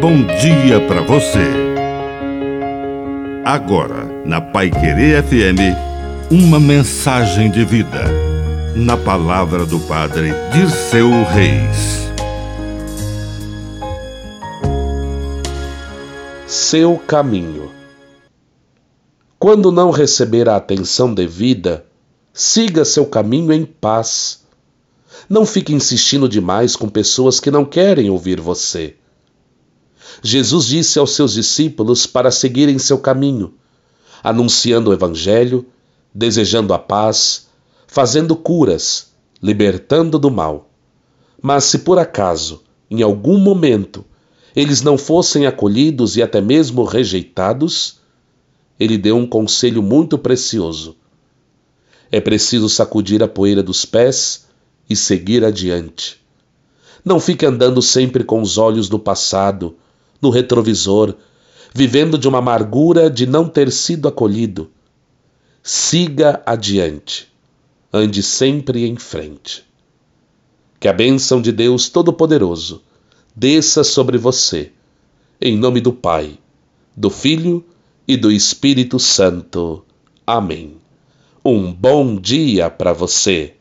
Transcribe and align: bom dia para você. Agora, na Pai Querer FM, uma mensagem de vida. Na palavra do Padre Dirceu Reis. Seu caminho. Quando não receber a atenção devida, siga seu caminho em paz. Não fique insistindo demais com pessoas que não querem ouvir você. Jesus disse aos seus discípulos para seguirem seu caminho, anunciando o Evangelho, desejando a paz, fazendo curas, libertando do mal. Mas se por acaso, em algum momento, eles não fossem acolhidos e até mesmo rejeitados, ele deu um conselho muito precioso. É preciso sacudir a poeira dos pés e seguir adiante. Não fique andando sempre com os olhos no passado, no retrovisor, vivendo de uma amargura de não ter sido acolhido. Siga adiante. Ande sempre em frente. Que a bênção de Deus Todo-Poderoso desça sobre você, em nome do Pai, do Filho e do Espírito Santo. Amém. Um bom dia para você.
bom 0.00 0.24
dia 0.40 0.80
para 0.88 1.02
você. 1.02 1.44
Agora, 3.44 4.06
na 4.24 4.40
Pai 4.40 4.70
Querer 4.70 5.22
FM, 5.22 5.76
uma 6.30 6.58
mensagem 6.58 7.50
de 7.50 7.66
vida. 7.66 8.04
Na 8.74 8.96
palavra 8.96 9.66
do 9.66 9.78
Padre 9.80 10.30
Dirceu 10.54 11.10
Reis. 11.24 12.08
Seu 16.46 16.96
caminho. 16.96 17.70
Quando 19.38 19.70
não 19.70 19.90
receber 19.90 20.48
a 20.48 20.56
atenção 20.56 21.12
devida, 21.12 21.84
siga 22.32 22.86
seu 22.86 23.04
caminho 23.04 23.52
em 23.52 23.66
paz. 23.66 24.40
Não 25.28 25.44
fique 25.44 25.74
insistindo 25.74 26.26
demais 26.26 26.74
com 26.74 26.88
pessoas 26.88 27.38
que 27.38 27.50
não 27.50 27.66
querem 27.66 28.08
ouvir 28.08 28.40
você. 28.40 28.96
Jesus 30.22 30.66
disse 30.66 30.98
aos 30.98 31.12
seus 31.12 31.32
discípulos 31.32 32.06
para 32.06 32.30
seguirem 32.30 32.78
seu 32.78 32.98
caminho, 32.98 33.54
anunciando 34.22 34.90
o 34.90 34.92
Evangelho, 34.92 35.66
desejando 36.14 36.74
a 36.74 36.78
paz, 36.78 37.48
fazendo 37.86 38.36
curas, 38.36 39.12
libertando 39.42 40.18
do 40.18 40.30
mal. 40.30 40.70
Mas 41.40 41.64
se 41.64 41.78
por 41.78 41.98
acaso, 41.98 42.62
em 42.90 43.02
algum 43.02 43.38
momento, 43.38 44.04
eles 44.54 44.82
não 44.82 44.98
fossem 44.98 45.46
acolhidos 45.46 46.16
e 46.16 46.22
até 46.22 46.40
mesmo 46.40 46.84
rejeitados, 46.84 48.00
ele 48.78 48.98
deu 48.98 49.16
um 49.16 49.26
conselho 49.26 49.82
muito 49.82 50.18
precioso. 50.18 50.96
É 52.10 52.20
preciso 52.20 52.68
sacudir 52.68 53.22
a 53.22 53.28
poeira 53.28 53.62
dos 53.62 53.84
pés 53.84 54.46
e 54.88 54.96
seguir 54.96 55.44
adiante. 55.44 56.20
Não 57.04 57.20
fique 57.20 57.46
andando 57.46 57.80
sempre 57.80 58.24
com 58.24 58.42
os 58.42 58.58
olhos 58.58 58.90
no 58.90 58.98
passado, 58.98 59.76
no 60.20 60.30
retrovisor, 60.30 61.14
vivendo 61.74 62.18
de 62.18 62.28
uma 62.28 62.38
amargura 62.38 63.10
de 63.10 63.26
não 63.26 63.48
ter 63.48 63.70
sido 63.70 64.08
acolhido. 64.08 64.70
Siga 65.62 66.42
adiante. 66.44 67.28
Ande 67.92 68.22
sempre 68.22 68.86
em 68.86 68.96
frente. 68.96 69.64
Que 70.78 70.88
a 70.88 70.92
bênção 70.92 71.42
de 71.42 71.52
Deus 71.52 71.88
Todo-Poderoso 71.88 72.82
desça 73.34 73.84
sobre 73.84 74.16
você, 74.18 74.72
em 75.40 75.56
nome 75.56 75.80
do 75.80 75.92
Pai, 75.92 76.38
do 76.96 77.10
Filho 77.10 77.64
e 78.06 78.16
do 78.16 78.30
Espírito 78.30 78.98
Santo. 78.98 79.84
Amém. 80.26 80.76
Um 81.44 81.72
bom 81.72 82.16
dia 82.16 82.68
para 82.68 82.92
você. 82.92 83.54